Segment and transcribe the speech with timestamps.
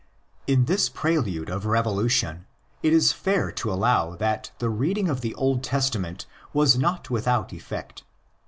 [0.47, 2.47] In this prelude of revolution,
[2.81, 7.53] it is fair to allow that the reading of the Old Testament was not without
[7.53, 8.03] effect.